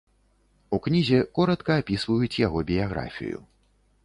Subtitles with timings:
[0.77, 3.37] У кнізе коратка апісваюць яго біяграфію.